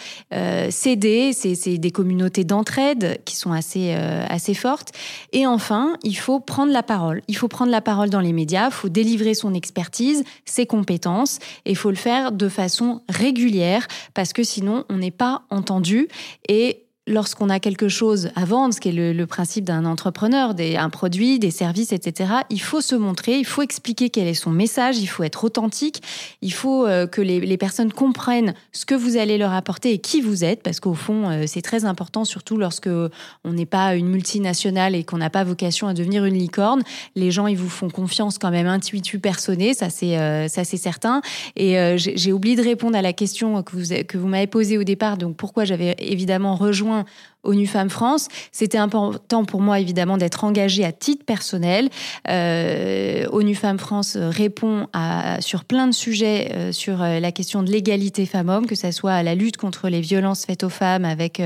S'aider, 0.70 1.32
c'est 1.32 1.78
des 1.78 1.90
communautés 1.90 2.44
d'entraide 2.44 3.20
qui 3.24 3.36
sont 3.36 3.52
assez, 3.52 3.92
assez 3.92 4.54
fortes. 4.54 4.92
Et 5.32 5.46
enfin, 5.46 5.96
il 6.02 6.16
faut 6.16 6.40
prendre 6.40 6.72
la 6.72 6.82
parole. 6.82 7.22
Il 7.28 7.36
faut 7.36 7.48
prendre 7.48 7.70
la 7.70 7.80
parole 7.80 8.10
dans 8.10 8.20
les 8.20 8.32
médias, 8.32 8.66
il 8.66 8.72
faut 8.72 8.88
délivrer 8.88 9.34
son 9.34 9.54
expertise, 9.54 10.24
ses 10.44 10.66
compétences 10.66 10.87
et 10.90 11.70
il 11.70 11.76
faut 11.76 11.90
le 11.90 11.96
faire 11.96 12.32
de 12.32 12.48
façon 12.48 13.02
régulière 13.08 13.86
parce 14.14 14.32
que 14.32 14.42
sinon 14.42 14.84
on 14.88 14.96
n'est 14.96 15.10
pas 15.10 15.42
entendu. 15.50 16.08
Et 16.48 16.87
lorsqu'on 17.08 17.48
a 17.48 17.58
quelque 17.58 17.88
chose 17.88 18.30
à 18.36 18.44
vendre, 18.44 18.74
ce 18.74 18.80
qui 18.80 18.90
est 18.90 19.12
le, 19.12 19.26
principe 19.26 19.64
d'un 19.64 19.84
entrepreneur, 19.84 20.54
des, 20.54 20.76
un 20.76 20.90
produit, 20.90 21.38
des 21.38 21.50
services, 21.50 21.92
etc., 21.92 22.32
il 22.50 22.60
faut 22.60 22.80
se 22.80 22.94
montrer, 22.94 23.38
il 23.38 23.44
faut 23.44 23.62
expliquer 23.62 24.10
quel 24.10 24.26
est 24.26 24.34
son 24.34 24.50
message, 24.50 24.98
il 24.98 25.06
faut 25.06 25.22
être 25.22 25.44
authentique, 25.44 26.02
il 26.42 26.52
faut 26.52 26.86
euh, 26.86 27.06
que 27.06 27.20
les, 27.20 27.56
personnes 27.56 27.92
comprennent 27.92 28.54
ce 28.72 28.86
que 28.86 28.94
vous 28.94 29.16
allez 29.16 29.36
leur 29.36 29.52
apporter 29.52 29.92
et 29.92 29.98
qui 29.98 30.20
vous 30.20 30.44
êtes, 30.44 30.62
parce 30.62 30.80
qu'au 30.80 30.94
fond, 30.94 31.28
euh, 31.28 31.44
c'est 31.46 31.62
très 31.62 31.84
important, 31.84 32.24
surtout 32.24 32.56
lorsque 32.56 32.88
on 32.88 33.52
n'est 33.52 33.66
pas 33.66 33.96
une 33.96 34.08
multinationale 34.08 34.94
et 34.94 35.02
qu'on 35.02 35.18
n'a 35.18 35.30
pas 35.30 35.44
vocation 35.44 35.88
à 35.88 35.94
devenir 35.94 36.24
une 36.24 36.38
licorne. 36.38 36.82
Les 37.16 37.30
gens, 37.30 37.46
ils 37.46 37.56
vous 37.56 37.68
font 37.68 37.90
confiance 37.90 38.38
quand 38.38 38.50
même 38.50 38.66
intuitu 38.66 39.18
personné, 39.18 39.74
ça 39.74 39.90
c'est 39.90 40.18
euh, 40.18 40.46
certain. 40.48 41.22
Et 41.56 41.76
j'ai 41.96 42.32
oublié 42.32 42.54
de 42.54 42.62
répondre 42.62 42.96
à 42.96 43.02
la 43.02 43.12
question 43.12 43.62
que 43.62 43.76
vous 43.76 43.94
que 44.06 44.18
vous 44.18 44.28
m'avez 44.28 44.46
posée 44.46 44.78
au 44.78 44.84
départ, 44.84 45.16
donc 45.16 45.36
pourquoi 45.36 45.64
j'avais 45.64 45.96
évidemment 45.98 46.54
rejoint 46.54 46.97
besoin 46.98 47.37
ONU 47.44 47.66
Femmes 47.66 47.90
France. 47.90 48.28
C'était 48.52 48.78
important 48.78 49.44
pour 49.44 49.60
moi 49.60 49.80
évidemment 49.80 50.16
d'être 50.16 50.44
engagée 50.44 50.84
à 50.84 50.92
titre 50.92 51.24
personnel. 51.24 51.88
Euh, 52.28 53.26
ONU 53.30 53.54
Femmes 53.54 53.78
France 53.78 54.16
répond 54.16 54.88
à, 54.92 55.40
sur 55.40 55.64
plein 55.64 55.86
de 55.86 55.92
sujets 55.92 56.52
euh, 56.52 56.72
sur 56.72 57.02
euh, 57.02 57.20
la 57.20 57.32
question 57.32 57.62
de 57.62 57.70
l'égalité 57.70 58.26
femmes-hommes, 58.26 58.66
que 58.66 58.74
ce 58.74 58.90
soit 58.90 59.22
la 59.22 59.34
lutte 59.34 59.56
contre 59.56 59.88
les 59.88 60.00
violences 60.00 60.44
faites 60.44 60.64
aux 60.64 60.68
femmes 60.68 61.04
avec 61.04 61.42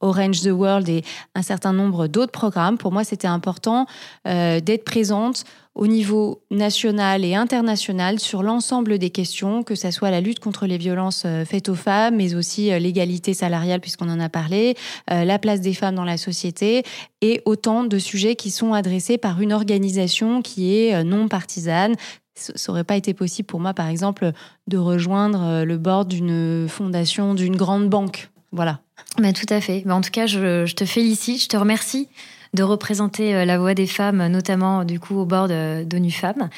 Orange 0.00 0.42
the 0.42 0.50
World 0.50 0.88
et 0.88 1.02
un 1.34 1.42
certain 1.42 1.72
nombre 1.72 2.06
d'autres 2.06 2.32
programmes. 2.32 2.78
Pour 2.78 2.92
moi, 2.92 3.04
c'était 3.04 3.26
important 3.26 3.86
d'être 4.24 4.84
présente 4.84 5.44
au 5.76 5.86
niveau 5.86 6.42
national 6.50 7.24
et 7.24 7.34
international 7.34 8.18
sur 8.18 8.42
l'ensemble 8.42 8.98
des 8.98 9.10
questions, 9.10 9.62
que 9.62 9.74
ce 9.74 9.90
soit 9.90 10.10
la 10.10 10.22
lutte 10.22 10.40
contre 10.40 10.66
les 10.66 10.78
violences 10.78 11.24
euh, 11.26 11.44
faites 11.44 11.68
aux 11.68 11.74
femmes, 11.74 12.16
mais 12.16 12.34
aussi 12.34 12.72
euh, 12.72 12.78
l'égalité 12.78 13.34
salariale, 13.34 13.80
puisqu'on 13.80 14.08
en 14.08 14.18
a 14.18 14.30
parlé, 14.30 14.74
euh, 15.10 15.24
la 15.36 15.38
place 15.38 15.60
des 15.60 15.74
femmes 15.74 15.94
dans 15.94 16.04
la 16.04 16.16
société, 16.16 16.82
et 17.20 17.42
autant 17.44 17.84
de 17.84 17.98
sujets 17.98 18.36
qui 18.36 18.50
sont 18.50 18.72
adressés 18.72 19.18
par 19.18 19.40
une 19.42 19.52
organisation 19.52 20.40
qui 20.40 20.76
est 20.76 21.04
non 21.04 21.28
partisane, 21.28 21.94
ça 22.34 22.52
n'aurait 22.68 22.84
pas 22.84 22.96
été 22.96 23.12
possible 23.12 23.46
pour 23.46 23.60
moi, 23.60 23.74
par 23.74 23.88
exemple, 23.88 24.32
de 24.66 24.78
rejoindre 24.78 25.64
le 25.64 25.76
board 25.78 26.08
d'une 26.08 26.66
fondation, 26.68 27.34
d'une 27.34 27.56
grande 27.56 27.88
banque. 27.90 28.30
Voilà. 28.52 28.80
Mais 29.20 29.32
tout 29.32 29.46
à 29.48 29.60
fait. 29.60 29.82
Mais 29.84 29.92
en 29.92 30.00
tout 30.00 30.10
cas, 30.10 30.26
je, 30.26 30.72
te 30.72 30.84
félicite, 30.84 31.42
je 31.42 31.48
te 31.48 31.56
remercie 31.56 32.08
de 32.54 32.62
représenter 32.62 33.34
euh, 33.34 33.44
la 33.44 33.58
voix 33.58 33.74
des 33.74 33.86
femmes, 33.86 34.26
notamment 34.28 34.84
du 34.84 34.98
coup 34.98 35.16
au 35.16 35.26
bord 35.26 35.48
d'ONU 35.48 36.10
Femmes, 36.10 36.48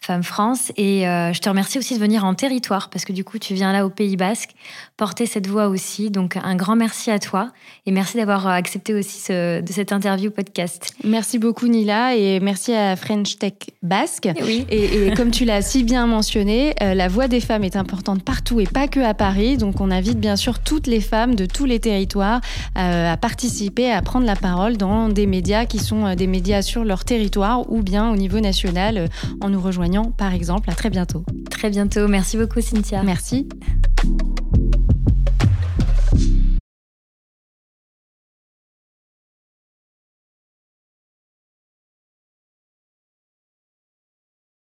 Femmes 0.00 0.22
France. 0.22 0.72
Et 0.76 1.08
euh, 1.08 1.32
je 1.32 1.40
te 1.40 1.48
remercie 1.48 1.78
aussi 1.78 1.94
de 1.94 2.00
venir 2.00 2.24
en 2.24 2.34
territoire, 2.34 2.90
parce 2.90 3.04
que 3.04 3.12
du 3.12 3.24
coup, 3.24 3.38
tu 3.38 3.54
viens 3.54 3.72
là 3.72 3.86
au 3.86 3.90
Pays 3.90 4.16
Basque 4.16 4.50
porter 4.96 5.26
cette 5.26 5.46
voix 5.46 5.68
aussi. 5.68 6.10
Donc, 6.10 6.36
un 6.36 6.56
grand 6.56 6.76
merci 6.76 7.10
à 7.10 7.18
toi 7.18 7.50
et 7.86 7.90
merci 7.90 8.16
d'avoir 8.16 8.46
accepté 8.46 8.94
aussi 8.94 9.30
de 9.30 9.70
cette 9.70 9.92
interview 9.92 10.30
podcast. 10.30 10.94
Merci 11.04 11.38
beaucoup, 11.38 11.66
Nila, 11.66 12.16
et 12.16 12.40
merci 12.40 12.72
à 12.72 12.96
French 12.96 13.38
Tech 13.38 13.54
Basque. 13.82 14.28
Oui. 14.42 14.66
Et, 14.70 15.12
comme 15.16 15.30
tu 15.30 15.44
l'as 15.44 15.62
si 15.62 15.84
bien 15.84 16.06
mentionné, 16.06 16.74
euh, 16.82 16.94
la 16.94 17.08
voix 17.08 17.28
des 17.28 17.40
femmes 17.40 17.64
est 17.64 17.76
importante 17.76 18.22
partout 18.22 18.60
et 18.60 18.66
pas 18.66 18.88
que 18.88 19.00
à 19.00 19.14
Paris. 19.14 19.56
Donc, 19.56 19.80
on 19.80 19.90
invite 19.90 20.18
bien 20.18 20.36
sûr 20.36 20.60
toutes 20.60 20.86
les 20.86 21.00
femmes 21.00 21.34
de 21.34 21.46
tous 21.46 21.64
les 21.64 21.80
territoires 21.80 22.40
à 22.74 23.16
participer, 23.16 23.90
à 23.90 24.02
prendre 24.02 24.26
la 24.26 24.36
parole 24.36 24.76
dans 24.76 25.08
des 25.08 25.26
médias 25.26 25.66
qui 25.66 25.78
sont 25.78 26.06
euh, 26.06 26.14
des 26.14 26.26
médias 26.26 26.62
sur 26.62 26.84
leur 26.84 27.04
territoire 27.04 27.70
ou 27.70 27.82
bien 27.82 28.10
au 28.10 28.16
niveau 28.16 28.40
national 28.40 28.98
euh, 28.98 29.06
en 29.40 29.50
nous 29.50 29.60
rejoignant 29.60 30.10
par 30.10 30.34
exemple. 30.34 30.70
À 30.70 30.74
très 30.74 30.90
bientôt. 30.90 31.24
Très 31.50 31.70
bientôt. 31.70 32.08
Merci 32.08 32.36
beaucoup 32.36 32.60
Cynthia. 32.60 33.02
Merci. 33.02 33.48